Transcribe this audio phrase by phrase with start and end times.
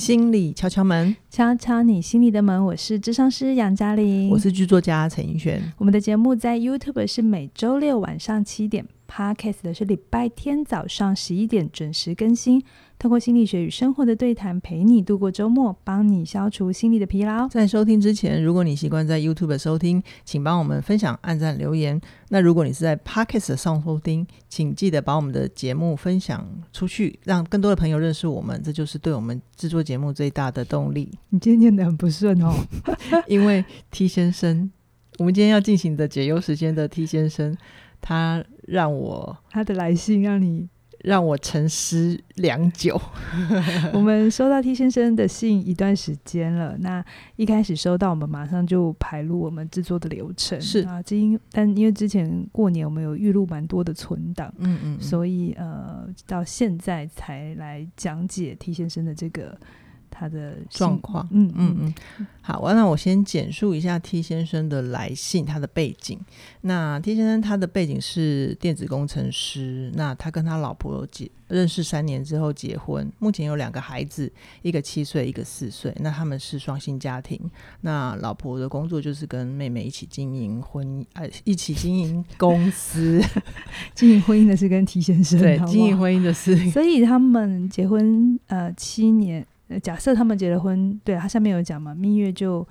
[0.00, 2.64] 心理敲敲门，敲敲你心里的门。
[2.64, 5.62] 我是智商师杨嘉玲，我是剧作家陈奕轩。
[5.76, 12.62] 我们的节目在 YouTube 是每周六晚上七点，Podcast 的是礼拜天早上十一点准时更新。
[12.98, 17.48] 透过心理学与生活的对谈，陪你度过周末，帮你消除心理的疲劳。
[17.48, 21.98] 在收听之前，如果你习惯在 YouTube 收听，请帮我们分享、按赞、留言。
[22.28, 28.62] 那如果你是在 Podcast 上收听，请记得把我们的节目分享出去，让更多的朋友认识我们。
[28.62, 31.10] 这就是对我们制作节目最大的动力。
[31.30, 32.52] 你今天念得很不顺哦，
[33.26, 34.70] 因为 T 先生，
[35.16, 37.56] 我们今天要进行的解忧时间的 T 先生，
[38.00, 40.68] 他让我他的来信让你。
[41.02, 43.00] 让我沉思良久。
[43.94, 47.02] 我们收到 T 先生的信一段时间了，那
[47.36, 50.60] 一开始收到，我们马上就排入我们制作的流程。
[50.60, 59.58] 是啊，因但因为之前过年我们有预录蛮多的存档，嗯，嗯嗯，所以呃，到现在才来讲解 T 先生的这个。
[60.10, 66.18] 他的状况，嗯嗯嗯，好，那我先简述一下 T 先生的来信，他的背景。
[66.62, 74.30] 那 T 先生他的背景是电子工程师，那他跟他老婆结认识三年之后结婚，目前有两个孩子，
[74.62, 75.94] 一个七岁，一个四岁。
[76.00, 77.40] 那他们是双薪家庭，
[77.80, 83.22] 那老婆的工作就是跟妹妹一起经营婚姻，呃，一起经营公司，
[83.94, 89.46] 经营婚姻的是跟 T 先生，对，经营婚姻的是，所以他们结婚呃七年。
[89.78, 92.66] 假设他们结了婚，对，他下面有讲嘛，蜜月就，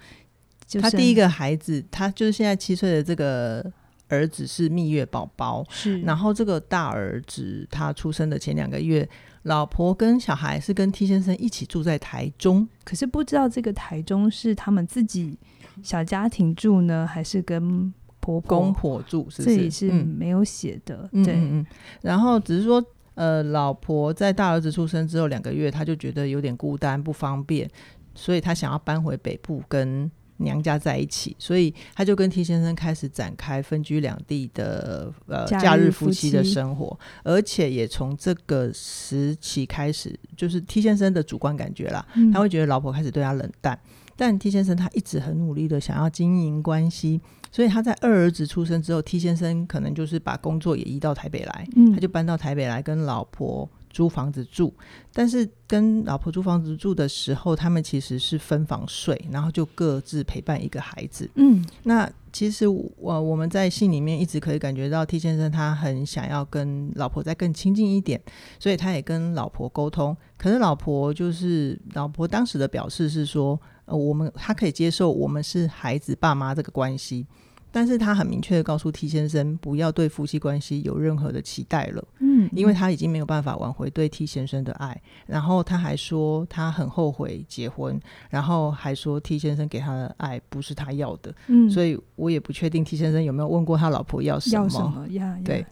[0.65, 3.65] 就他第一个孩子，他就是现在七岁的这个
[4.09, 6.01] 儿子是蜜月宝宝，是。
[6.01, 9.07] 然后这个大儿子他出生的前两个月，
[9.43, 15.37] 老婆跟小孩是跟 T 先生一起住在台中，可是不知道这个台中是他们自己
[15.81, 19.29] 小家庭住呢，还是跟婆婆公婆住？
[19.29, 19.55] 是不是？
[19.55, 21.65] 这里是没有写的，嗯、对，嗯，嗯，
[22.01, 22.83] 然后只是说。
[23.19, 27.69] 呃，老婆在大儿子出生之后两个月，他就觉得有点孤单不方便，
[28.15, 43.77] 所以他想要搬回北部跟娘家在一起，所以他就跟 T 先生开始展开分居两地的呃假日夫妻的生活，而且也从这个时期开始，就是 T 先生的主观感觉啦，嗯、他会觉得老婆开始对他冷淡，
[44.15, 47.19] 但 T 先生他一直很努力的想要经营关系。
[47.51, 54.73] 所以他在二儿子出生之后，T 先生可能就是把工作也移到台北来，嗯，他就搬到台北来跟老婆租房子住。
[55.11, 61.29] 但是跟老婆租房子住的时候，他们其实是分房睡，然后就各自陪伴一个孩子。
[61.35, 68.21] 嗯，那其实我我们在信里面一直可以感觉到 T 先生他很想要跟老婆再更亲近一点，
[68.59, 70.15] 所以他也跟老婆沟通。
[70.37, 73.59] 可是老婆就是老婆当时的表示是说。
[73.89, 77.25] 呃，我们他可以接受我们是孩子爸妈这个关系，
[77.71, 87.99] 但是他很明确的告诉 T 先生不要对夫妻关系有任何的期待了，嗯，因为他已经没有办法挽回对 T 先生的爱，然后他还说他很后悔结婚，
[88.29, 95.37] 然后还说 T 先生给他的爱不是他要的，嗯，所以我也不确定 T 先生有没有问过他老婆要什么，要什么呀？
[95.43, 95.65] 对，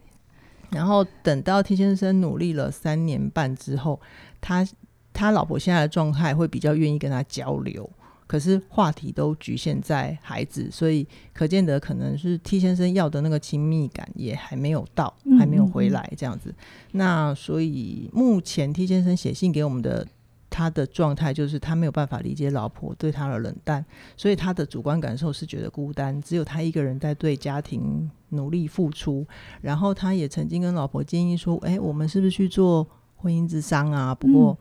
[0.70, 4.00] 然后等到 T 先生努力了三年半之后，
[4.40, 4.68] 他
[5.14, 7.90] 他老婆现在的状态会比较愿意跟他交流。
[8.28, 16.54] 可是话题都局限在孩子，所以可见得可能是 T 先生要的那个亲密感也还没有到，嗯、还没有回来这样子。
[16.92, 20.06] 那所以目前 T 先生写信给我们的
[20.50, 23.86] 他的状态就是他没有办法理解老婆对他的冷淡，
[24.18, 29.26] 所以他的主观感受是觉得孤单，只有他一个人在对家庭努力付出。
[29.62, 34.58] 然后他也曾经跟老婆建议说：“哎、欸，我们是不是去做婚姻之商啊？”不过。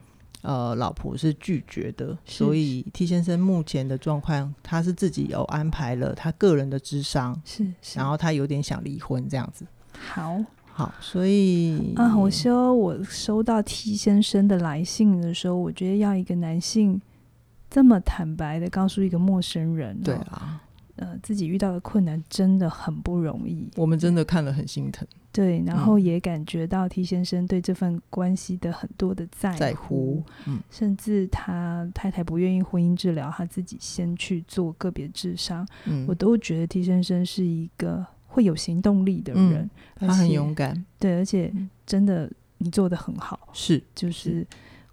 [0.46, 9.66] 嗯呃，老婆是拒绝的，所以 T 先生目前的状况，他是自己有安排了他个人的智商，是，是，然后他有点想离婚这样子。
[9.92, 10.38] 好，
[10.72, 17.00] 好，所以啊，我说我收到 T 先生的来信的时候，我觉得要一个男性
[17.68, 20.62] 这么坦白的告诉一个陌生人，对啊。
[20.96, 24.26] 呃，自己遇到的困难真的很不容易，我们真的。
[24.26, 25.06] 看了很心疼。
[25.30, 39.70] 对，然后也感觉到 T 先生对这份关系的很多的在乎，在乎，嗯，甚至他太太不愿意婚姻治疗，他自己先去做个别智商，嗯，我都觉得 T 先生是一个会有行动力的人，
[40.00, 41.54] 嗯，他很勇敢，对，而且
[41.86, 42.28] 真的
[42.58, 44.44] 你做得很好，是，就是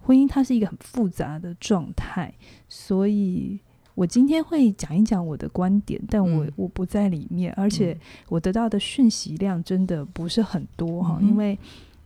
[0.01, 2.31] 婚姻它是一个很复杂的状态，
[2.69, 3.59] 所以。
[3.95, 7.97] 我今天会讲一讲我的观点，但我、嗯、我不在里面，而且
[8.29, 11.57] 我得到的讯息量真的不是很多哈，嗯、因为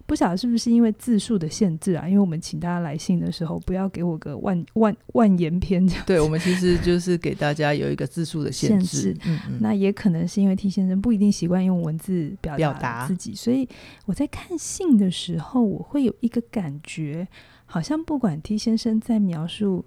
[0.05, 2.07] 不晓得是不是因为字数的限制啊？
[2.07, 6.03] 因为我们请大家来信的时候，不要给我个万万万言篇这样。
[6.05, 8.85] 对，我们其实就是给大家有一个字数的限制。
[8.85, 13.67] 限制嗯嗯，那也可能是因为 T 先生不一定习惯用文字表达自己，所以
[14.05, 17.27] 我在看信的时候，我会有一个感觉。
[17.69, 19.83] 好像不管 T 先生在描述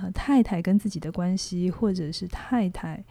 [0.00, 3.04] 呃太太跟自己的关系，或者是太太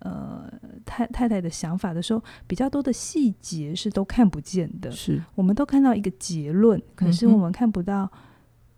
[0.00, 0.50] 呃
[0.84, 4.90] 太太太的想法的时候，比较多的细节是都看不见的。
[4.90, 8.10] 是，我们都看到一个结论，可是我们看不到、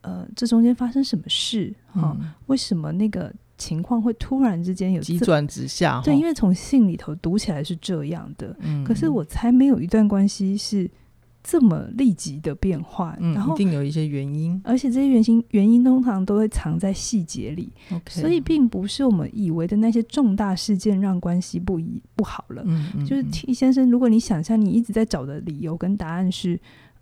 [0.02, 2.32] 嗯、呃这中间发生什么事哈、嗯？
[2.46, 3.32] 为什么那个？
[3.58, 10.90] 情况会突然之间有急转直下，对，因为从信里头读起来是这样的，嗯，可是我才没有一段关系是
[11.48, 26.58] 这么立即的变化，嗯，然后一定有一些原因，而且这些原因原因通常都会藏在细节里，okay, 所以并不是我们以为的那些重大事件让关系不一不好了，嗯嗯，就是先生，如果你想象你一直在找的理由跟答案是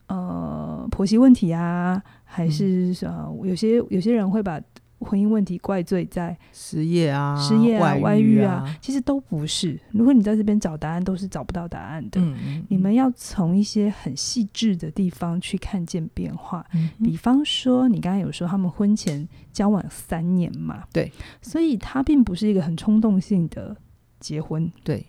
[0.09, 4.61] 呃婆媳问题啊，还是呃有些有些人会把。
[5.05, 9.79] 婚姻问题怪罪在失业啊、失业啊、外遇啊，啊，其实都不是。
[9.91, 12.21] 如果你在这边找答案，都是找不到答案的。
[12.69, 16.65] 你们要从一些很细致的地方去看见变化。
[16.73, 20.85] 嗯、比方说，你刚才有说他们婚前交往三年嘛？
[20.93, 21.13] 对，
[21.43, 23.77] 所以他并不是一个很冲动性的
[24.19, 24.73] 结婚。
[24.83, 25.07] 对，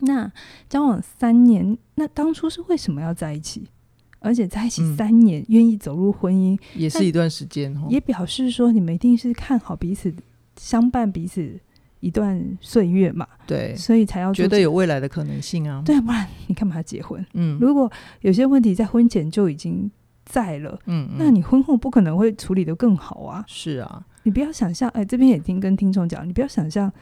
[0.00, 0.30] 那
[0.68, 3.68] 交往三年，那当初是为什么要在一起？
[4.22, 10.14] 而且在一起三年，愿、嗯、意走入婚姻，也是一段时间，也表示说你们一定是看好彼此，
[10.56, 11.58] 相伴彼此
[12.00, 13.26] 一段岁月嘛。
[13.46, 15.82] 对，所以才要觉得有未来的可能性啊。
[15.84, 17.24] 对，不然你干嘛结婚？
[17.34, 17.90] 嗯，如果
[18.20, 19.90] 有些问题在婚前就已经
[20.24, 23.44] 在了，嗯，嗯，那你婚后不可能会处理的更好啊。
[23.48, 26.92] 是啊，你不要想象，哎，这边也听跟听众讲，你不要想象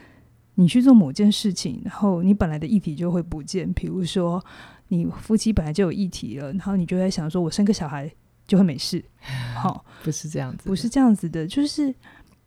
[0.55, 4.43] 你去做某件事情，然后你本来的议题就会不见，比如说。
[4.93, 8.11] 你夫妻本来就有议题了，然后你就在想说，我生个小孩
[8.47, 9.03] 就会没事，
[9.57, 11.95] 好、哦，不是这样子，不是这样子的，就是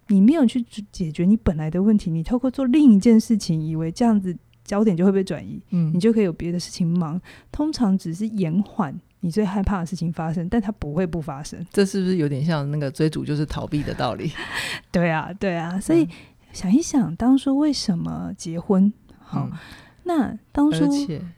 [0.08, 0.62] 你没有去
[0.92, 7.20] 解决你本来的问题，你透过做另一件事情，以为这样子焦点就会被转移，嗯，你就可以有别的事情忙，
[7.50, 11.66] 通常只是延缓你最害怕的事情发生，但它不会不发生。
[11.72, 14.30] 这是不是有点像那个追逐就是逃避的道理？
[14.92, 16.10] 对啊，对啊，所以、嗯、
[16.52, 18.92] 想一想，当初为什么结婚？
[19.20, 19.48] 好。
[19.50, 19.58] 嗯
[20.04, 20.88] 那当初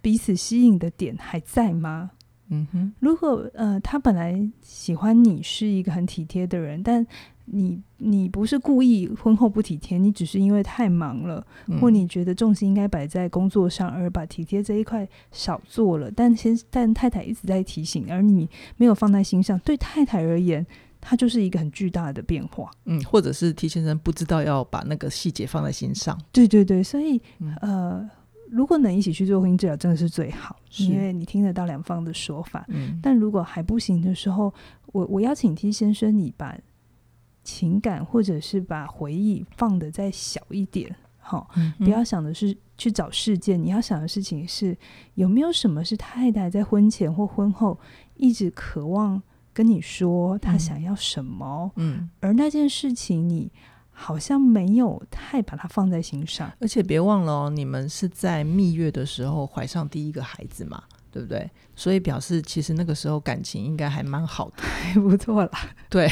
[0.02, 2.12] 彼此吸引的点还在吗？
[2.50, 7.04] 嗯哼，如果呃他本来喜欢你是一个很体贴的人，但
[7.46, 16.12] 你你不是故意婚后不体贴，你只是因为太忙了，嗯、或你觉得重心应该摆在工作上，而把体贴这一块少做了。
[16.12, 18.48] 但先但太太一直在提醒，而你
[18.78, 20.64] 没有放在心上，对太太而言，
[21.02, 22.70] 它就是一个很巨大的变化。
[22.86, 26.16] 嗯，或者是 T 先生不知道要把那个细节放在心上。
[26.32, 28.10] 对对对，所以、嗯、呃。
[28.50, 32.64] 如果能一起去做婚姻治疗，真的是最好，因为你听得到两方的说法。
[32.68, 34.54] 嗯，但如果还不行的时候，
[34.88, 36.56] 我我邀请 T 先生，你把
[37.44, 44.78] 情感或者是把回忆放的再小一点，好、嗯，不要想的是去找事件，你要想的事情是
[45.16, 47.80] 有没有什么是太太在婚前或婚后
[48.16, 49.22] 一直渴望
[49.54, 53.52] 跟你说她想要什么，嗯，而那件事情你。
[53.98, 61.50] 好像没有太把它放在心上，而且别忘了哦，你们是在蜜月的时候怀上第一个孩子嘛，对不对？
[61.76, 65.52] 所以表示其实那个时候感情应该还蛮好的，还 不错啦。
[65.90, 66.10] 对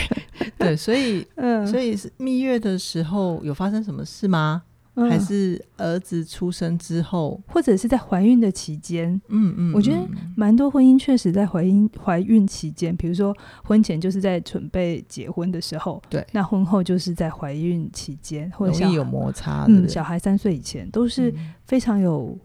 [0.58, 4.64] 对，所以 嗯，所以是蜜月的时候有发生什么事吗？
[4.96, 9.20] 嗯、还是儿子出生之后，或者是在怀孕的期间？
[9.30, 19.66] 嗯嗯，我觉得蛮多婚姻确实在怀孕怀孕期间，比如说婚前就是在准备结婚的时候，对，那婚后就是在怀孕期间，或者有摩擦。
[19.68, 21.34] 嗯，小孩三岁以前都是
[21.66, 22.38] 非常有，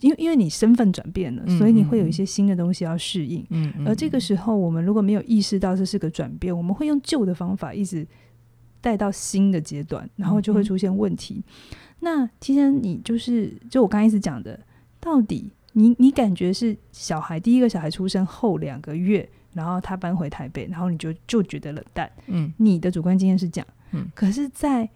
[0.00, 3.44] 因为因为你身份转变了，所以你会有一些新的东西要适应。
[3.50, 8.06] 嗯嗯，而这个时候我们如果没有意识到这是个转变，我们会用旧的方法一直。
[8.80, 11.42] 带到新的阶段，然后就会出现问题。
[11.48, 14.58] 嗯、那其实你就是，就我刚开始讲的，
[15.00, 22.10] 到底你你感觉是小孩第一个小孩出生后两个月，然后他搬回台北，然后你就就觉得冷淡。
[22.26, 23.66] 嗯，你的主观经验是这样。
[23.92, 24.88] 嗯，可是，在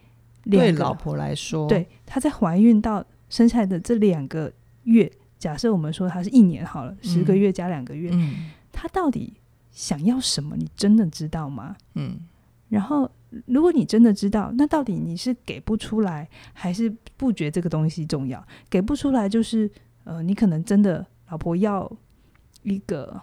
[0.42, 4.52] 对老婆来说，对她在怀孕到生下来的这两个
[4.84, 9.32] 月，假设我们说她是一年好了，嗯、十个月加两个月，嗯，她到底
[9.70, 10.56] 想要什么？
[10.56, 11.76] 你真的知道吗？
[11.94, 12.20] 嗯，
[12.68, 13.10] 然后。
[13.46, 18.44] 如果你真的知道，那到底你是给不出来，还是不觉这个东西重要？
[18.68, 19.70] 给不出来就是，
[20.02, 21.90] 呃，你可能真的老婆要
[22.64, 23.20] 一个，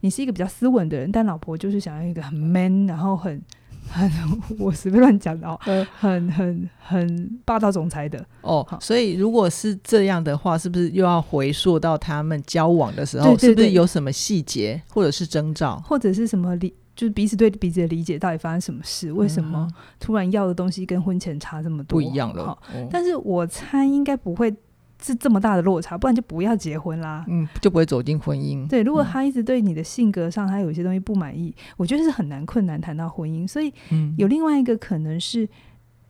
[0.00, 3.42] 你是一个比较斯文的人，但老婆就是想要一个很 man，然后很
[3.88, 4.10] 很
[4.58, 5.58] 我随便乱讲的哦，
[5.98, 8.66] 很很很霸道总裁的哦。
[8.80, 16.74] 所以如果是这样的话，是不是又要回溯到他们交往的时候，对对对，是不是有什么细节或者是征兆，或者是什么理？
[17.00, 19.10] 就是彼此对彼此的理解到底发生什么事？
[19.10, 19.66] 为什么
[19.98, 21.96] 突然要的东西跟婚前差这么多？
[21.96, 22.58] 不一样了。
[22.90, 24.54] 但是我猜应该不会
[25.00, 27.24] 是这么大的落差，不然就不要结婚啦。
[27.26, 28.68] 嗯，就不会走进婚姻。
[28.68, 33.48] 对，如果他一直对你的性格上他有一些东西不满意，嗯、我觉得是很难困难谈到婚姻。
[33.48, 33.72] 所以，
[34.18, 35.48] 有另外一个可能是，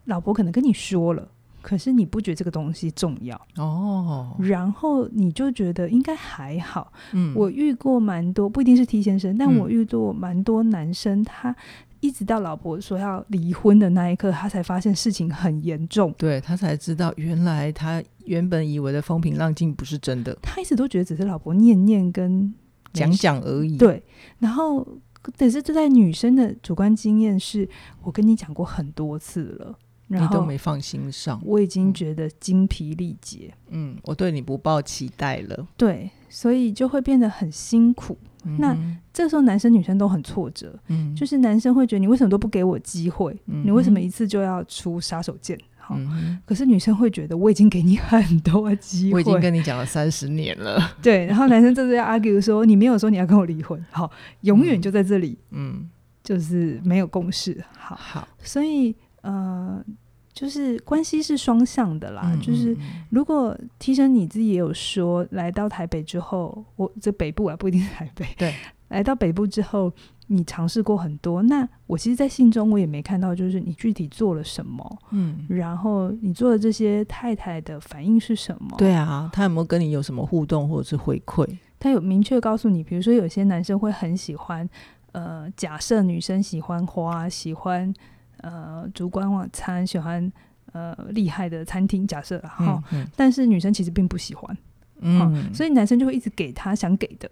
[0.06, 1.28] 老婆可能跟你说了，
[1.62, 6.92] 可是你不觉得这个东西重要哦，然后你就觉得应该还好。
[7.12, 11.54] 嗯，我遇过蛮多，不一定是 T 先生，但我遇过蛮多男生他。
[12.00, 16.14] 一直到老婆说要离婚的那一刻，他才发现事情很严重。
[16.16, 20.34] 对，他才知道，原来他原本以为的风平浪静不是真的。
[20.40, 22.54] 他一直都觉得只是老婆念念跟
[22.94, 23.76] 讲讲而已。
[23.76, 24.02] 对，
[24.38, 24.82] 然后
[25.20, 27.68] 可是这在女生的主观经验是，
[28.02, 29.78] 我跟你讲过很多次了，
[30.18, 31.40] 然后你都没放心上。
[31.44, 33.54] 我已经觉得精疲力竭。
[33.70, 35.66] 嗯，我对你不抱期待了。
[35.76, 38.18] 对，所以就会变得很辛苦。
[38.58, 38.74] 那
[39.12, 45.58] 这时候男生女生都很挫折，嗯，就是男生会觉得你为什么都不给我机会，嗯，你为什么一次就要出杀手锏？
[45.76, 55.90] 好，嗯，可是女生会觉得我已经给你很多机会，我已经跟你讲了三十年了，对，然后男生就是要 argue 说你没有说你要跟我离婚，好，永远就在这里，嗯，
[56.24, 59.84] 就是没有共识，好，好，所以呃。
[60.32, 62.74] 就是关系是双向的啦，嗯、就是
[63.10, 68.54] 如果提升你自己也有说，来到台北之后，我这北部啊不一定是台北，对，
[68.88, 69.92] 来到北部之后，
[70.28, 71.42] 你尝试过很多。
[71.42, 78.76] 那我其实，在信中我也没看到，就是你具体做了什么，嗯，然后你做的这些太太的反应是什么？
[78.78, 81.58] 对啊，他有没有跟你有什么互动或者是回馈？
[81.80, 84.66] 他有明确告诉你，比如说有些男生会很喜欢，
[85.12, 87.92] 呃，假设女生喜欢花，喜欢。
[88.42, 90.30] 呃，烛光晚餐喜欢
[90.72, 94.56] 呃厉害的餐厅，假设哈，嗯嗯、但是女生其实并不喜欢，
[95.00, 97.30] 嗯，所以男生就会一直给她想给的，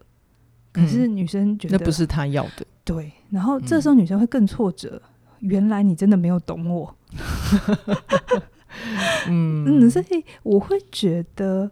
[0.72, 5.00] 可是女生觉得、嗯、那不是她要的，对，然后这时候女生会更挫折，
[5.40, 6.94] 嗯、原来你真的没有懂我，
[9.28, 9.80] 嗯。
[9.80, 11.70] 嗯，所以我会觉得。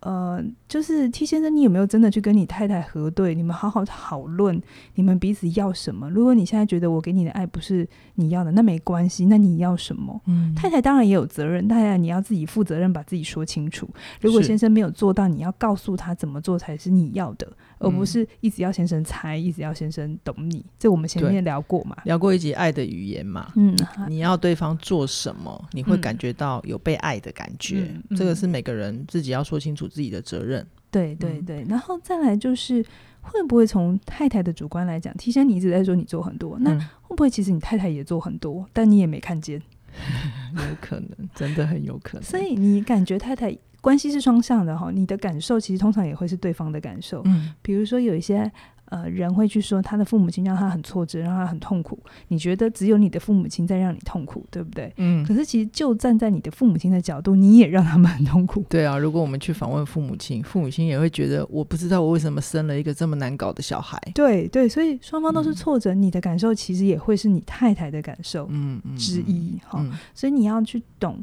[0.00, 3.34] 呃，就是 T 先生，你有没有真的去跟你太太核对？
[3.34, 4.60] 你们好好讨论，
[4.94, 6.08] 你们彼此要什么？
[6.10, 9.26] 如果你现在觉得我给你的爱不是你要的，那没关系。
[9.26, 10.20] 那你要什么？
[10.26, 13.88] 嗯，太太当然也有责任，太太你要自己负责任，把自己说清楚。
[14.20, 20.64] 如果先生没有做到，你要告诉他怎么做才是你要的，而不是一直要先生猜，一直要先生懂你。
[20.78, 21.96] 这我们前面聊过嘛？
[22.04, 23.50] 聊过一集爱的语言嘛？
[23.56, 23.74] 嗯，
[24.06, 27.90] 你要对方做什么，你会感觉到有被爱的感觉。
[28.14, 29.88] 这个是每个人自己要说清楚。
[29.88, 30.57] 自己的责任，
[30.90, 32.84] 对对对，然后再来就是
[33.20, 36.70] 会不会从太太的主观来讲，提前你一直在说你做很多，那
[37.02, 39.62] 会不会其实你太太也做很多，但你也没看见？
[40.54, 42.22] 有可能，真的很有可能。
[42.22, 47.22] 所以你感觉太太关系是双向的哈，你的感受其实通常也会是对方的感受。
[47.24, 48.50] 嗯，比如说有一些。
[48.90, 51.98] 呃，人会去说他的父母亲让他很挫折，让他很痛苦。
[52.28, 54.90] 你觉得只有你的父母亲在让你痛苦，对不对？
[54.96, 55.22] 嗯。
[55.26, 58.64] 可是其实就站在你的父母亲的角度，你也让他们很痛苦。
[58.70, 64.00] 对啊，如果我们去访问父母亲，父母亲也会觉得我不知道我为什么生了一个这么难搞的小孩。
[64.14, 69.80] 对对，所以双方都是挫折，嗯、你的感受其实也会是你太太的感受，嗯之一哈。
[69.82, 71.22] 嗯嗯、所以你要去懂，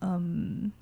[0.00, 0.72] 嗯，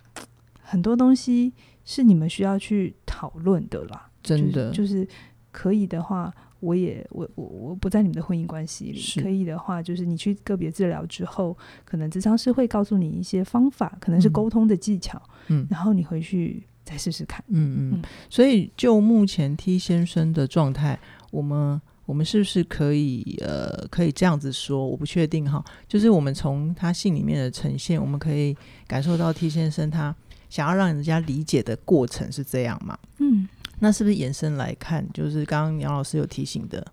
[0.62, 1.52] 很多东西
[1.84, 4.08] 是你们需要去讨论的啦。
[4.22, 4.92] 真的就是。
[4.92, 5.08] 就是
[5.52, 9.22] 可以的话，我也我我我不在你们的婚姻关系里。
[9.22, 15.20] 可以的话，就是你去个别治疗之后，可能咨商师会告诉你一些方法，可能是沟通的技巧。
[15.48, 17.44] 嗯，然后你回去再试试看。
[17.48, 17.92] 嗯嗯。
[17.94, 20.98] 嗯，所以就目前 T 先生的状态，
[21.30, 24.86] 我们我们是不是可以呃可以这样子说？
[24.86, 25.62] 我不确定哈。
[25.86, 28.56] 就是我们从他信里面的呈现，我们可以
[28.86, 30.14] 感受到 T 先生他
[30.48, 32.98] 想要让人家理解的过程是这样嘛？
[33.18, 33.48] 嗯。
[33.84, 36.86] 那是不是延伸来看，就是刚刚杨老师有提醒的，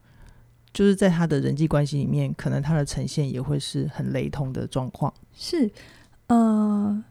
[0.74, 5.14] 就是在他的人际关系里面，可能他的呈现也会是很雷同的状况。
[5.32, 5.70] 是，
[6.26, 7.04] 呃，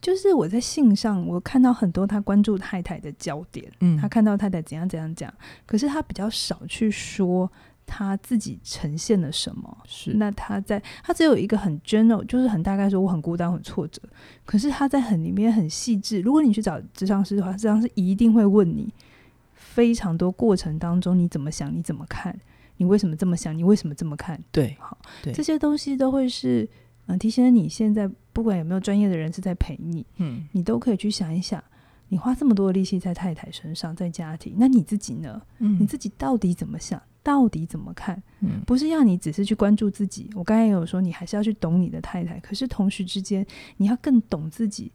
[0.00, 5.30] 就是我在信上我看到很多他关注太太的焦点，嗯，他看到太太怎样怎样讲，
[5.66, 7.52] 可是他比较少去说。
[7.86, 9.76] 他自己呈现了什么？
[9.86, 14.00] 是那他在他只有一个很 general，就是很大概说我很孤单、很挫折。
[14.44, 16.20] 可是他在很里面很细致。
[16.20, 18.92] 如果你去找智商师的话，智商师一定会问你
[19.54, 22.38] 非常多过程当中你怎么想、你怎么看、
[22.76, 24.42] 你为什么这么想、你为什么这么看？
[24.50, 26.68] 对，好，对这些东西都会是
[27.06, 31.62] 嗯，提醒你现在不管有没有专业的人是在陪你，嗯，你都可以去想一想，
[32.08, 35.42] 你花这么多的力气在太太身上，在家庭，那你自己呢？
[35.58, 37.00] 嗯，你自己到底怎么想？
[37.24, 38.22] 到底怎么看？
[38.40, 40.30] 嗯，不是要你只是去关注自己。
[40.34, 42.38] 我刚才也有说，你还是要去懂你的太太。
[42.38, 43.44] 可是同时之间，
[43.78, 44.92] 你要更懂自己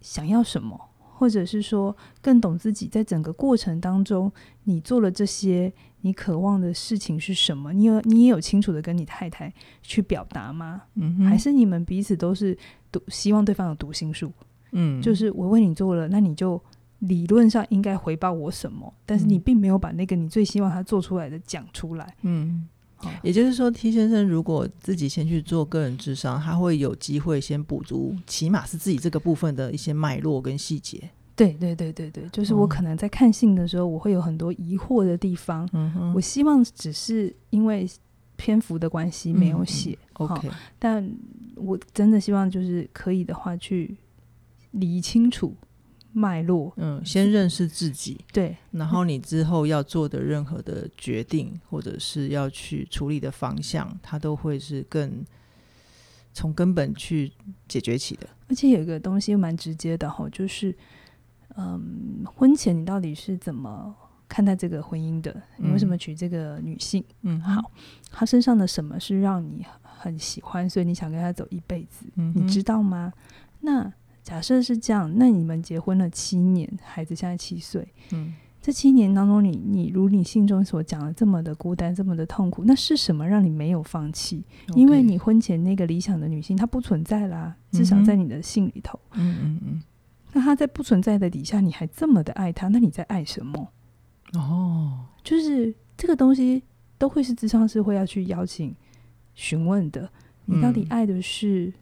[0.00, 4.30] 想要什么，或者是说更懂自己在整个过程当中，
[4.64, 7.72] 你做了这些，你渴望的事情是什么？
[7.72, 9.52] 你有你也有清楚的跟你太太
[9.82, 10.82] 去表达吗？
[11.26, 12.56] 还是你们彼此都是
[12.92, 14.30] 读希望对方有读心术？
[14.72, 16.62] 嗯，就是我为你做了，那你就
[17.00, 18.92] 理论上应该回报我什么？
[19.06, 22.14] 但是你并没有把那个你最希望他做出来的讲出来。
[22.22, 22.66] 嗯，
[23.22, 31.08] 也就是说，T 先生如果自己先去做个人智商，他会有机会先补足，起码是自己这个部分的一些脉络跟细节。
[31.36, 35.68] 对对对对对，就是我可能在看信的时候，我会有很多疑惑的地方。
[35.72, 37.88] 嗯，我希望只是因为
[38.34, 39.90] 篇幅的关系没有写。
[39.90, 40.50] 嗯嗯，OK，
[40.80, 41.16] 但
[41.54, 43.96] 我真的希望就是可以的话去。
[44.72, 45.56] 理清楚
[46.12, 55.24] 脉络，嗯，先认识自己，对，然后你之后要做的任何的决定，嗯、或者是要去处理的方向，它都会是更
[56.32, 57.32] 从根本去
[57.68, 58.28] 解决起的。
[58.48, 60.74] 而且有一个东西蛮直接的哈，就是，
[61.56, 63.94] 嗯，婚前你到底是怎么
[64.26, 65.42] 看待这个婚姻的？
[65.58, 67.04] 你为什么娶这个女性？
[67.22, 67.70] 嗯，好，
[68.10, 72.06] 她身上的什么是让你很喜欢，所以你想跟她走一辈子？
[72.16, 73.12] 嗯，你知道吗？
[73.60, 73.92] 那
[74.28, 77.88] 假设是这样，那你们结婚了七年，孩子现在七岁。
[78.12, 84.44] 嗯，这七年当中你，你你如你信中所讲的这么的孤单，这么的痛苦，那是什么让你没有放弃.
[84.74, 89.00] 因为你婚前那个理想的女性她不存在啦，至少在你的信里头。
[89.14, 89.82] 嗯嗯嗯。
[90.34, 93.72] 那她在不存在的底下，你还这么的爱她，那你在爱什么？
[94.34, 96.62] 哦，就是这个东西
[96.98, 98.76] 都会是智商师会要去邀请
[99.34, 100.10] 询问的。
[100.44, 101.72] 你到底爱的是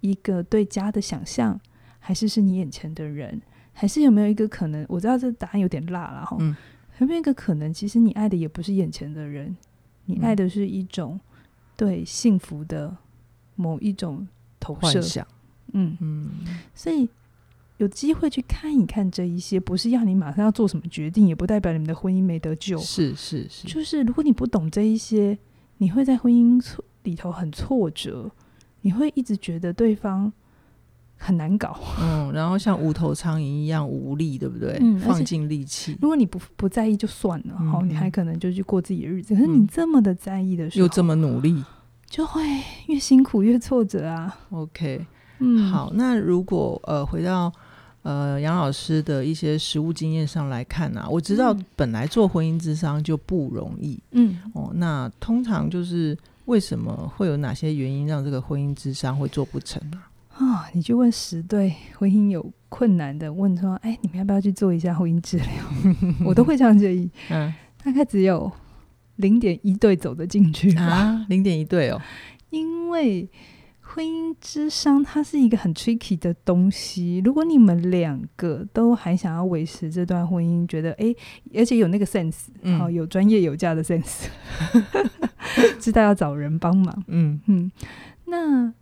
[0.00, 1.60] 一个对家的想象？
[2.04, 3.40] 还是是你眼前的人，
[3.72, 4.84] 还是有没有一个可能？
[4.88, 6.36] 我知道这答案有点辣了哈。
[6.40, 6.54] 嗯，
[6.98, 7.72] 有没有一个可能？
[7.72, 9.56] 其实你爱的也不是眼前的人，
[10.06, 11.18] 你爱的是一种
[11.76, 12.94] 对幸福的
[13.54, 14.26] 某一种
[14.58, 15.24] 投射。
[15.74, 16.28] 嗯嗯。
[16.74, 17.08] 所以
[17.76, 22.76] 有机会去看一看这一些，不是要你马上要做什么决定，也不代表你们的婚姻没得救。
[22.78, 23.68] 是是是。
[23.68, 25.38] 就是如果你不懂这一些，
[25.78, 26.60] 你会在婚姻
[27.04, 28.32] 里头很挫折，
[28.80, 30.32] 你会一直觉得对方。
[31.24, 34.76] 很难搞，嗯，然后像无头苍蝇一样无力，对不对？
[34.80, 35.96] 嗯，放尽力气。
[36.02, 39.32] 如果你不不在意就算了，好、嗯，你还可能就去过自己的日子。
[39.34, 41.62] 可是你这么的在意的时候，又这么努力，
[42.06, 42.42] 就会
[42.88, 44.36] 越辛苦越挫折啊。
[44.50, 45.06] OK，
[45.38, 47.52] 嗯，好，那如果呃回到
[48.02, 60.10] 呃杨老师的一些实务经验上来看啊，我知道本来做婚姻智商就不容易，嗯，哦，那通常就是为什么会有哪些原因让这个婚姻智商会做不成呢、啊？
[60.42, 65.46] 啊、哦，你去问十对婚姻有困难的，问说：“哎，你们要不要去做一下婚姻治疗？”
[66.26, 67.08] 我都会这样建议。
[67.30, 68.50] 嗯，大概只有
[69.16, 72.02] 零点一对走得进去啊，零点一对哦。
[72.50, 73.28] 因为
[73.80, 77.22] 婚姻之商它是一个很 tricky 的东西。
[77.24, 81.14] 如果你们两个都还想要维持这段婚姻，觉得哎，
[81.54, 84.24] 而且有那个 sense，好、嗯、有专业有价的 sense，
[85.78, 87.04] 知道要找人帮忙。
[87.06, 87.70] 嗯嗯，
[88.24, 88.72] 那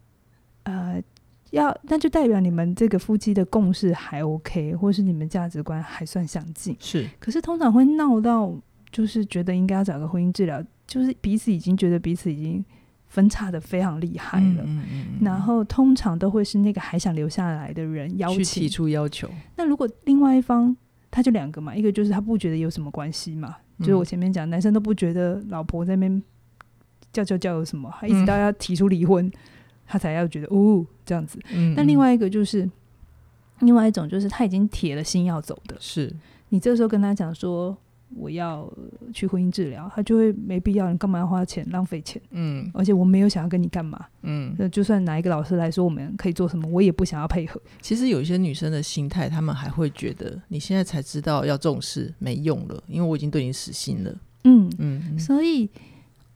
[0.63, 1.03] 呃。
[1.51, 6.77] 要，那就代表你们这个夫妻的共识还 OK，或是你们价值观还算相近。
[6.79, 8.55] 是，可是通常会闹到，
[8.93, 12.65] 就是觉得应该要找个婚姻治疗，就是彼此已经觉得彼此已经
[13.09, 14.63] 分叉的非常厉害了。
[14.65, 15.07] 嗯嗯嗯。
[15.23, 19.29] 然后通常都会是那个还想留下来的人邀请，去提出要求。
[19.57, 20.77] 那如果另外一方，
[21.11, 26.23] 他就两个嘛，一个就是他不觉得有什么关系嘛，嗯、就是我前面讲，男生都不觉得老婆在那边
[27.13, 29.29] 叫叫叫有什么，他一直到要提出离婚。
[29.91, 31.37] 嗯他才要觉得哦，这样子。
[31.53, 32.71] 嗯，但另外一个就是，
[33.59, 35.77] 另外一种就是他已经铁了心要走的。
[35.81, 36.15] 是
[36.51, 37.77] 你这时候跟他讲说
[38.15, 38.73] 我要
[39.13, 42.23] 去婚姻治疗，他就会没必要，你干嘛要花钱浪费钱？
[42.31, 44.07] 嗯，而且我没有想要跟你干嘛。
[44.23, 47.61] 嗯，那就算哪一个老师来说我们可以做什么，我也不想要配合。
[47.81, 54.17] 其实有一些女生的心态，她们还会觉得你现在才知道要重视没用了，因为我已经对你死心了。
[54.45, 55.69] 嗯嗯，所以。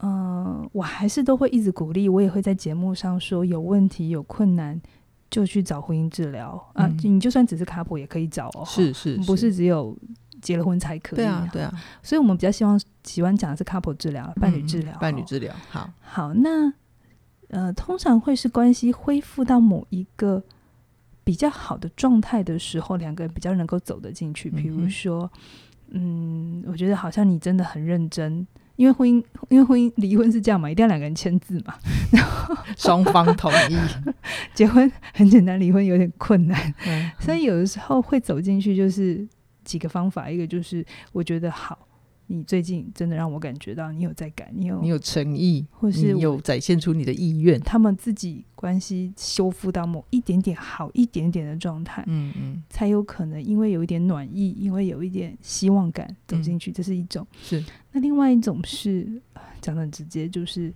[0.05, 4.79] 嗯、呃，我还是都会一直鼓励，我也会在节目上说，有问题、有困难
[5.31, 6.97] 就去找婚姻治疗、嗯、啊。
[7.03, 9.97] 你就算只是 couple 也可以找哦，是是，是，不是只有
[10.41, 11.17] 结了婚才可以？
[11.17, 11.71] 对啊，对啊。
[12.03, 15.53] 所以我们比较希望喜欢讲的是 couple 治疗、伴侣治疗、嗯、伴侣治疗。
[15.69, 16.71] 好，好，那
[17.47, 20.43] 呃，通常会是关系恢复到某一个
[21.23, 24.49] 比较好的状态的时候，两个人比较能够走得进去。
[24.49, 25.31] 比如说，
[25.89, 28.45] 嗯，我觉得好像你真的很认真。
[28.75, 31.75] 因为婚姻，因为婚姻离婚是这样嘛，一定要两个人签字嘛，
[32.11, 33.77] 然后双方同意。
[34.53, 36.73] 结婚很简单，离婚有点困难。
[36.85, 39.27] 嗯，所以有的时候会走进去，就是
[39.63, 41.87] 几个方法，一个就是我觉得好。
[42.27, 47.59] 你最近真的让我感觉到你有在改，你有你有诚意，或是有展现出你的意愿。
[47.59, 57.25] 他们自己关系修复到某一点点好一点点的状态，嗯嗯，才有可能因为有一点暖意，因为有一点希望感走进去，嗯，这是一种。
[57.41, 57.63] 是。
[57.91, 59.21] 那另外一种是
[59.61, 60.73] 讲的很直接，就是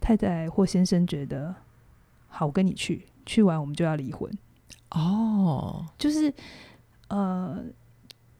[0.00, 1.54] 太太或先生觉得
[2.28, 4.30] 好，我跟你去，去完我们就要离婚。
[4.90, 6.32] 哦，就是
[7.08, 7.62] 呃，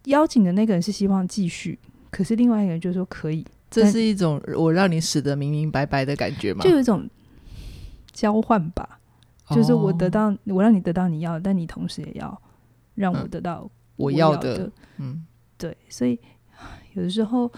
[0.05, 1.79] 邀请的那个人是希望继续，
[2.11, 6.65] 可是另外一个人就说可以，这是一种我让你死的明明白白的感觉吗？
[6.65, 7.09] 就有一种
[8.13, 9.01] 交换吧，
[9.49, 12.41] 哦、就是我得到，我让你得到你要的，但你同时也要
[12.95, 15.27] 让我得到我要的，嗯、要的嗯，
[15.59, 16.19] 对，所以
[16.95, 17.51] 有的时候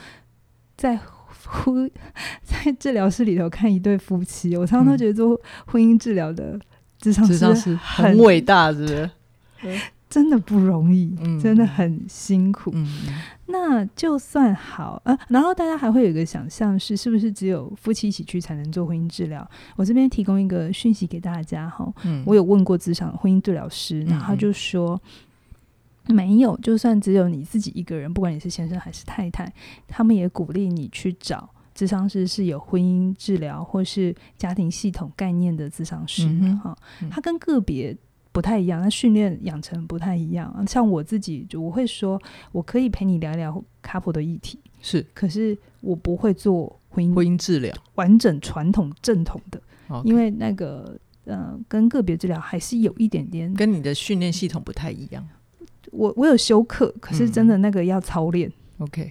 [0.76, 0.98] 在。
[1.30, 1.88] 夫
[2.42, 6.58] 在治疗室里头看一对夫妻，我常常都觉得做婚姻治疗的
[6.98, 9.10] 智商是很伟大，是不是？
[10.10, 12.70] 真的不容易，嗯、真的很辛苦。
[12.74, 12.86] 嗯、
[13.46, 19.48] 那就算好啊，然后大家还会有一个想象是，是不是只有夫妻一起去才能做婚姻治疗？
[19.76, 25.00] 我这边提供一个讯息给大家哈，嗯、我有问过职场婚姻治疗师，然后他就说。
[26.10, 29.52] 没有，就算只有你自己一个人，不管你是先生还是太太，
[29.86, 36.26] 他们也鼓励你去找智商师，是有婚姻治疗或是家庭系统概念的咨商师。
[36.64, 37.94] 哈、嗯，他跟个别
[38.38, 40.64] 不太一样，那训练养成不太一样。
[40.64, 42.22] 像我自己，就我会说，
[42.52, 50.04] 我可以陪你聊一聊 couple 的议题，是，可是我不会做婚姻婚姻治疗完整传统正统的，Okay.
[50.04, 55.26] 因为那个呃，跟个别治疗还是有一点点跟你的训练系统不太一样。
[55.90, 58.48] 我我有修课，可是真的那个要操练。
[58.78, 59.10] 嗯、OK，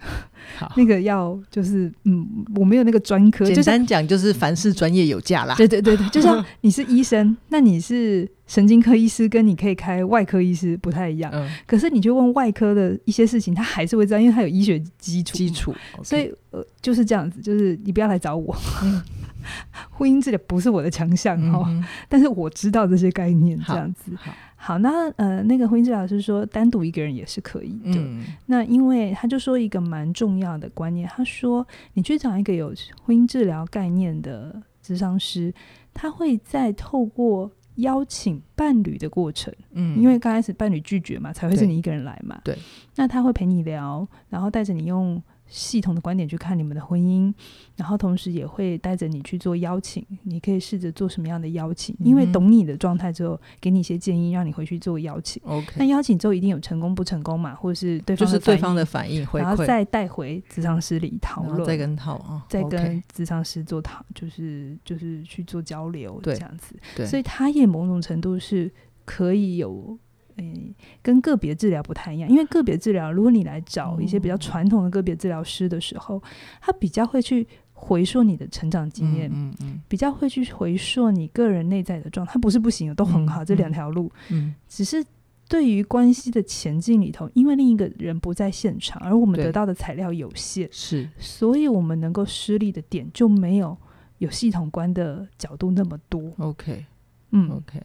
[0.55, 3.45] 好， 那个要就是嗯，我没有那个专科。
[3.45, 5.53] 简单讲就是凡事专业有价啦。
[5.55, 11.31] 对对对对，就像你是医生， 那你是神经科医师，跟你可以开外科医师不太一样。
[11.33, 11.47] 嗯。
[11.65, 15.37] 可是你就问外科的一些事情，他还是会知道，因为他有医学基础。
[15.37, 15.75] 基础。
[16.03, 18.55] 所以呃，就是这样子，就是你不要来找我。
[18.83, 19.03] 嗯、
[19.91, 24.11] 婚姻治疗不是我的强项哦，嗯、但是我知道这些概念，这样子。
[24.15, 24.31] 好。
[24.31, 27.93] 好好，那呃，那个婚姻治疗师说，单独一个人也是可以的。
[27.93, 35.53] 嗯、那因为他就说一个蛮重要的观念，他说你去找一个有婚姻治疗概念的智商师，
[35.93, 42.39] 他会在透过邀请伴侣的过程，嗯，因为刚开始伴侣拒绝嘛，才会是你一个人来嘛。
[42.43, 42.55] 对，
[42.95, 45.21] 那他会陪你聊，然后带着你用。
[45.47, 47.33] 系统的观点去看你们的婚姻，
[47.75, 51.95] 然后同时也会带着你去做邀请，你可以试着做什么样的邀请？
[51.99, 55.41] 因为懂你的状态之后，给你一些建议，让你回去做邀请。
[55.45, 57.55] OK，那邀请之后一定有成功不成功嘛？
[57.55, 66.75] 或者是对方就是对方的反应，然后再带回咨商师里讨论，再跟讨啊，再跟咨商师做讨，就是就是去做交流，这样子。
[66.95, 68.71] 对，所以他也某种程度是
[69.05, 69.97] 可以有。
[70.37, 76.21] 诶，跟个别治疗不太一样，因为个别治疗，如果你来找一些比较传统的个别治疗师的时候，
[76.61, 85.03] 他比较会去回溯你的成长经验，嗯嗯，比较会去回溯你个人内在的状态，他不是不行，都很好，这两条路，嗯，只是
[85.47, 93.77] 对于关系的前进里头，因为另一个人不在现场，而我们得到的材料有限，是，所以我们能够施力的点就没有
[94.17, 96.33] 有系统观的角度那么多。
[96.39, 96.85] OK，
[97.31, 97.81] 嗯，OK，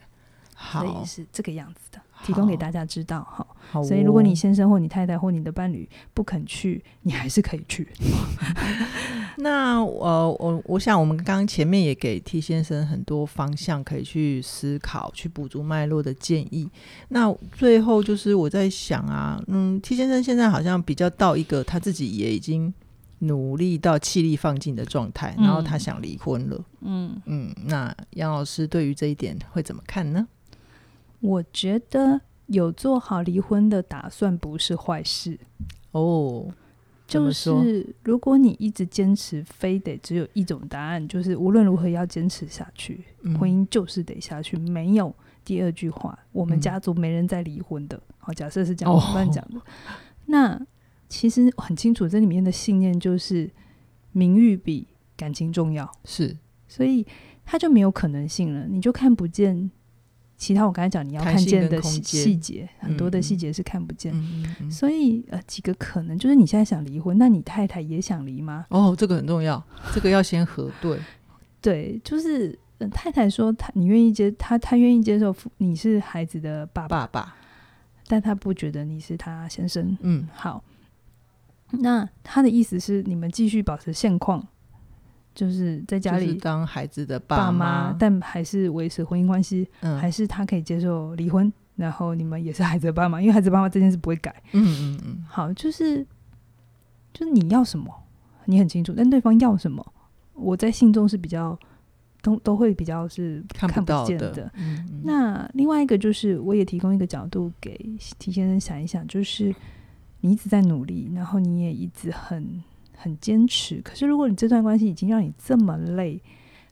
[0.55, 2.01] 好，所以是这个样子的。
[2.23, 7.87] 提供给大家知道哈，好哦、所以如果你先生或你太太或你的伴侣不肯去，你还是可以去。
[9.37, 16.69] 那呃，我我想我们刚刚前面也给 T 先生很多方向可以去思考、去补足脉络的建议。
[17.09, 22.71] 那最后就是我在想啊，嗯，T 先生现在好像比较到一个他自己也已经
[23.19, 26.63] 努力到气力放尽的状态，然后他想离婚了。
[26.81, 30.27] 嗯嗯，那杨老师对于这一点会怎么看呢？
[31.23, 35.39] 我觉得有做好离婚的打算不是坏事
[35.91, 36.53] 哦。
[37.05, 45.13] 就是如果你一直坚持，非得只有一种答案，就是无论如何要坚持下去，嗯、婚姻就是得下去，没有
[45.45, 46.17] 第二句话。
[46.31, 48.01] 我们家族没人再离婚的。
[48.17, 49.59] 好、嗯，假设是这样，我乱讲的。
[49.59, 49.61] 哦、
[50.25, 50.59] 那
[51.07, 53.49] 其实很清楚，这里面的信念就是
[54.11, 56.35] 名誉比感情重要，是，
[56.67, 57.05] 所以
[57.45, 59.69] 他就没有可能性了，你就看不见。
[60.37, 64.13] 其他我刚才讲你要看见的细节，很多的细节是看不见，
[64.69, 68.65] 所以呃几个可能就是你现在想离婚，那你太太也想离吗？
[68.69, 70.99] 哦，这个很重要，这个要先核对。
[71.61, 77.35] 对，就是、呃、太太说她你愿意接她，她愿意接受你是孩子的爸爸，爸爸，
[78.07, 79.97] 但她不觉得你是她先生。
[80.01, 80.61] 嗯，好，
[81.69, 84.45] 那他的意思是你们继续保持现况。
[85.35, 94.35] 就是在家里当孩子的爸妈，但还是维持婚姻关系，嗯、还是他可以接受离婚，然后你们也是孩子的爸妈，因为孩子爸妈这件事不会改。
[94.51, 96.05] 嗯嗯嗯，好，就是
[97.11, 97.91] 就是你要什么，
[98.45, 99.83] 你很清楚，但对方要什么，
[100.33, 101.57] 我在信中是比较
[102.21, 104.29] 都都会比较是看不见的。
[104.31, 107.75] 的嗯嗯，那另外一个就是，我也提供一个角度给
[108.19, 109.53] 提先生想一想，就是
[110.21, 112.63] 你一直在努力，然后你也一直很。
[113.03, 116.21] 很坚持，可是如果你这段关系已经让你这么累，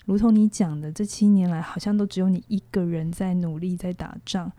[0.06, 4.50] 如同你讲的，这七年来好像都只有你一个人在努力在打仗，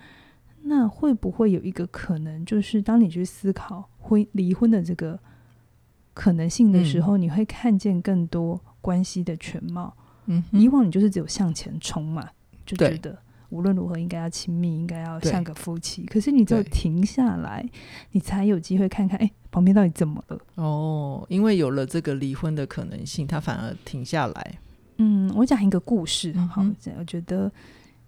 [0.64, 5.18] 那会不会有一个可能，就是当你去思考婚离婚的这个
[6.12, 9.96] 可能性的时候，嗯、你会看见更多关系的全貌？
[10.26, 12.28] 嗯，以往你就是只有向前冲嘛，
[12.66, 13.18] 就觉得
[13.52, 16.04] 无论如何应该要亲密，应该要像个夫妻。
[16.06, 17.64] 可是你只有停下来，
[18.12, 20.38] 你才有机会看看，哎，旁边到底怎么了？
[20.54, 24.58] 哦，因为有了这个离婚的可能性，他反而停下来。
[24.96, 26.64] 嗯，我讲一个故事，嗯、好，
[26.98, 27.52] 我觉得。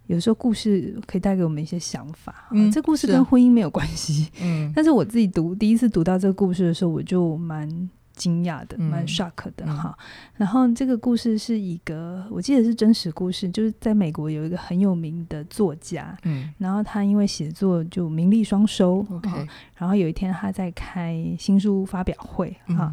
[0.07, 2.49] 有时候故事可以带给我们一些想法。
[2.51, 4.29] 嗯，这故事跟婚姻没有关系。
[4.43, 7.67] 嗯，但是我自己读第一次读到这个故事的时候，我就蛮
[8.15, 9.97] 惊讶的，蛮 shock 的哈。
[10.37, 19.05] 然后这个故事是一个，我记得是真实故事，就是在美国有一个很有名的作家，嗯，然后他因为写作就名利双收。
[19.11, 19.31] OK，
[19.77, 22.93] 然后有一天他在开新书发表会哈，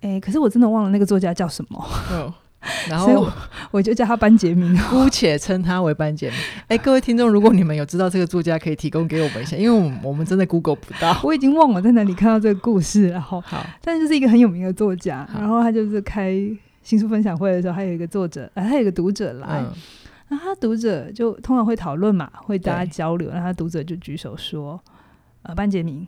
[0.00, 2.34] 哎，可是我真的忘了那个作家叫什么。
[2.90, 3.26] 然后
[3.70, 6.38] 我，就叫他班杰明， 姑且称他为班杰明。
[6.68, 11.18] 哎，各位听众，如果你们有知道这个作家，可以提供给我们一下，因为我们我们真的 Google 不到。
[11.22, 15.26] 我已经忘了在哪里看到这个故事，然后好，但是就是一个很有名的作家。
[15.34, 16.34] 然后他就是开
[16.82, 19.72] 新书分享会的时候，还有一个作者，呃，还有一个读者来，嗯、
[20.28, 23.30] 然后他读者就通常会讨论嘛，会大家交流。
[23.30, 24.78] 然后他读者就举手说
[25.44, 26.06] ：“呃，班杰明，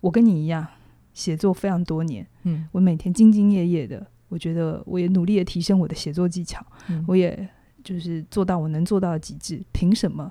[0.00, 0.66] 我跟你一样，
[1.12, 7.46] 写作非常多年，嗯，我每天兢兢业业的。”我觉得我也努力的提升我的写作技巧，嗯、我也
[7.84, 9.60] 就是做到我能做到的极致。
[9.72, 10.30] 凭什么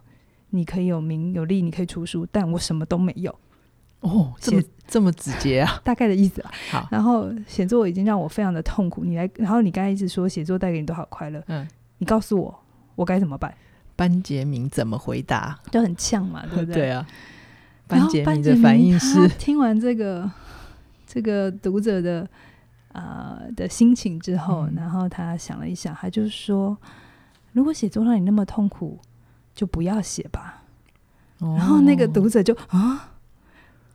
[0.49, 3.37] 你可以有名有利，你可以出书，但我什么都没有？
[3.99, 5.79] 哦，这么这么直接啊？
[5.83, 6.51] 大概的意思啊。
[6.71, 9.03] 好，然后写作已经让我非常的痛苦。
[9.03, 11.43] 你来，然后你刚才一直说写作带给你多少快乐？
[11.47, 12.59] 嗯，你告诉我，
[12.95, 13.53] 我该怎么办？
[13.97, 15.59] 班杰明怎么回答？
[15.69, 16.73] 就很呛嘛，对不对？
[16.87, 17.05] 对啊。
[17.85, 20.31] 班杰明的反应是：听完这个
[21.05, 22.25] 这个读者的。
[22.93, 26.77] 呃的心情之后，嗯、然后他想了一想，他就说
[27.53, 28.99] ：“如果写作让你那么痛苦，
[29.53, 30.63] 就不要写吧。
[31.39, 33.17] 哦”然后那个读者就啊，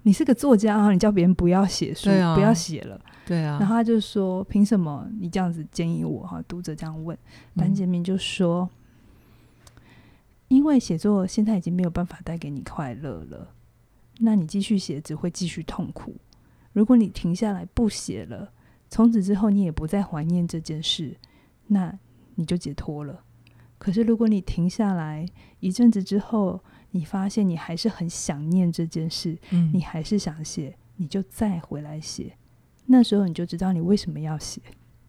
[0.02, 3.58] 你是个作家啊，你叫别人不要写书，啊、不要写了，对啊。
[3.58, 7.18] 然后他就说：“凭什么你这样子建议我？”哈，读者这样问，
[7.54, 8.68] 班杰明就说
[9.74, 9.80] ：“嗯、
[10.48, 13.48] 因为写作现在已经没有办法带给你快乐了，
[14.20, 16.14] 那你继续写只会继续痛苦。
[16.72, 18.50] 如果你停下来不写了。”
[18.94, 21.16] 从此之后，你也不再怀念这件事，
[21.66, 21.92] 那
[22.36, 23.24] 你就解脱了。
[23.76, 25.26] 可是，如果你停下来
[25.58, 32.36] 一阵子之后，你发现你还是很想念这件事，嗯，你还是想写，你就再回来写。
[32.86, 34.62] 那时候你就知道你为什么要写。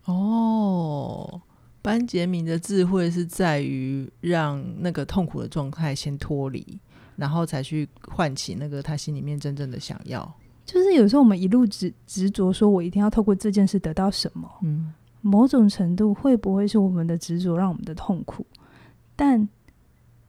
[0.06, 1.40] 哦，
[1.84, 6.80] 班杰明的智慧是在于让那个痛苦的状态先脱离，
[7.18, 10.36] 然后才去唤起那个他心里面真正的想要。
[10.66, 14.50] 就是有时候我们一路执执着说，我一定要透过这件事得到什么。
[14.64, 18.46] 嗯，某种程度会不会是我们的执着让我们的痛苦？
[19.16, 19.48] 但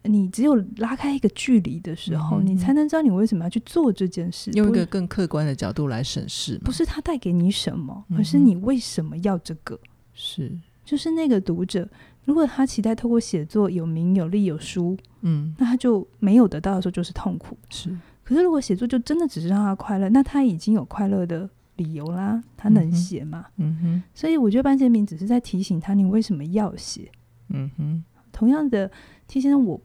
[0.03, 4.51] 你只有拉开一个距离的时候，你才能知道你为什么要去做这件事。
[4.53, 9.77] 用一个更客观的角度来审视，不是他带给你什么，而是你为什么要这个？
[10.15, 10.53] 是，
[10.85, 11.89] 就是那个读者，
[12.25, 17.57] 如果他期待透过写作有名有利有书，嗯，那他就没有得到的时候就是痛苦。
[17.71, 17.91] 是。
[18.27, 22.43] 可是，如果写作就真的只是让他快乐，那他已经有快乐的理由啦。
[22.57, 23.47] 他能写吗？
[23.59, 24.03] 嗯哼。
[24.13, 27.09] 所以，我觉得班杰明只是在提醒他，你为什么要写？
[27.51, 28.05] 嗯哼。
[28.33, 28.91] 同样的
[29.29, 29.81] 提先生，我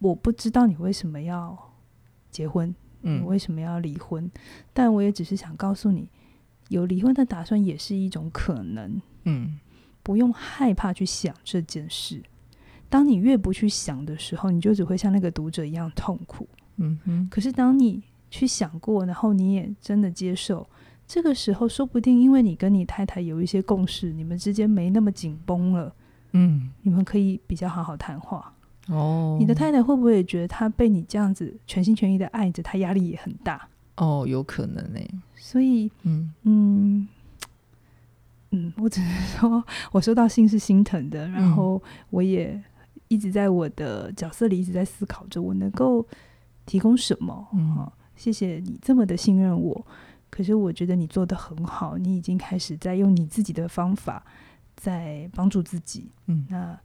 [0.00, 1.56] 我不知道你为什么要
[2.30, 4.30] 结婚，嗯，你为什么要离婚？
[4.74, 6.10] 但我也只是想告诉你，
[6.68, 9.00] 有离婚的打算也是一种可能。
[9.24, 9.58] 嗯，
[10.02, 12.22] 不用害怕去想这件事。
[12.90, 16.46] 当你越不去想的时候，你就只会像那个读者一样痛苦。
[16.78, 20.66] 嗯哼，可是当你去想过，然后你也真的接受，
[21.06, 25.94] 这个时候说不定因为你跟你太太有一些共识，你们之间没那么紧绷了，
[26.32, 28.52] 嗯，你们可以比较好好谈话。
[28.88, 33.68] 哦，你的太太会不会也觉得她被你这样子全心全意的爱着，她压力也很大？
[33.96, 35.00] 哦，有可能呢。
[35.36, 37.08] 所以，嗯嗯
[38.50, 42.62] 嗯，我只是说， 我收到信是心疼的，然后我也
[43.08, 46.06] 一直在我的角色里一直在思考着，我能够。
[46.68, 47.48] 提供什么？
[47.54, 49.86] 嗯、哦，谢谢你这么的信任我。
[50.28, 54.22] 可是我觉得你做的很好，你已经开始在用你自己的方法
[54.76, 56.10] 在帮助自己。
[56.26, 56.78] 嗯，那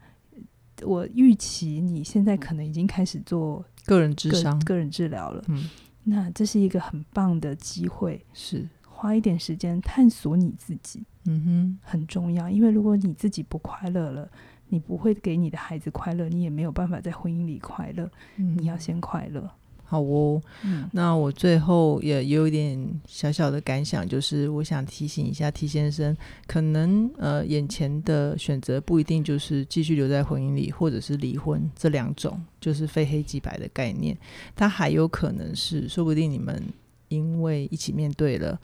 [0.83, 5.43] 我预期你现在可能已经开始做个人智商、个人治疗了。
[5.49, 5.69] 嗯，
[6.05, 11.03] 那这是一个很棒的机会，是花一点时间探索你自己。
[11.25, 14.29] 嗯哼，很重要，因为如果你自己不快乐了，
[14.69, 18.09] 你不会给你的孩子快乐，你也没有办法在婚姻里快乐。
[18.37, 19.51] 嗯，你要先快乐。
[19.83, 26.15] 好哦，嗯，那我最后也有一点小小的感想，就是我想提醒一下 T 先生，
[26.47, 34.17] 可能呃眼前的选择不一定就是继续留在婚姻里，或者是离婚这两种，就是非黑即白的概念，
[34.55, 36.61] 它还有可能是，说不定你们
[37.09, 38.59] 因为一起面对了，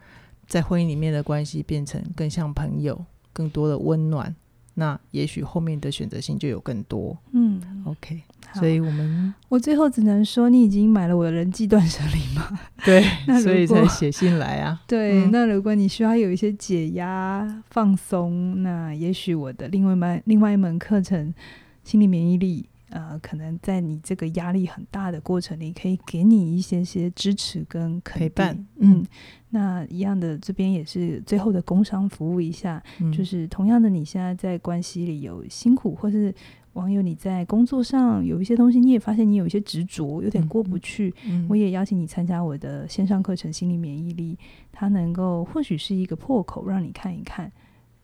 [0.48, 3.00] 在婚姻里面的关系变成更像朋友，
[3.32, 4.36] 更多的温暖。
[4.76, 7.18] 那也许后面的选择性就有更多。
[7.34, 8.22] 嗯，OK，
[8.54, 12.60] 所以我们我最后只能说，你已经买了我的人际断舍离吗？
[12.86, 13.04] 对，
[13.42, 14.82] 所以才写信来啊。
[14.88, 21.34] 对，嗯、那如果你需要有一些解压、放松，那也许我的另外一门另外一门课程——
[21.84, 22.66] 心理免疫力。
[22.92, 28.66] 呃，可能在你这个压力很大的过程里，可以给你一些些支持跟陪伴。
[28.80, 29.06] 嗯，
[29.52, 36.34] 那一样的，这边也是最后的工商服务一下，嗯、就是同样的，你现在在关系里有辛苦，或是
[36.74, 41.14] 网友你在工作上有一些东西，你也发现你有一些执着，有点过不去。
[41.26, 44.36] 嗯嗯、我也邀请你参加我的线上课程《心理免疫力》，
[44.72, 47.52] 它能够或许是一个破口，让你看一看，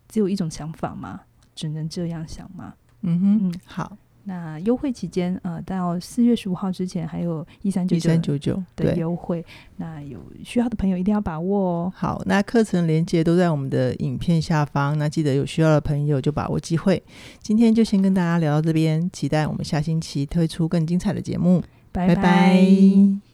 [0.08, 1.22] 只有一种想法吗？
[1.54, 2.74] 只能这样想吗？
[3.02, 3.98] 嗯哼，嗯，好。
[4.26, 9.46] 那优惠期间，呃，到四月十五号之前还有一三九九一三九九的优惠，
[9.78, 11.94] 那有需要的朋友一定要把握哦。
[11.96, 17.02] 好，那课程连接都在我们的影片下方，那记得有需要的朋友就把握机会。
[17.40, 21.62] 今天就先跟大家聊到这边，期待我们下星期推出更精彩的节目。
[21.92, 22.16] 拜拜。
[22.16, 23.25] 拜拜。